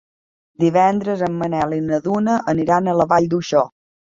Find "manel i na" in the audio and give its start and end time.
1.43-2.01